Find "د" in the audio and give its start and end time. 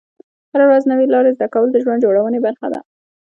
1.71-1.77